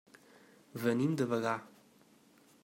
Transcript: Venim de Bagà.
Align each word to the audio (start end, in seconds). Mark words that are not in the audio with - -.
Venim 0.85 1.13
de 1.21 1.29
Bagà. 1.35 1.55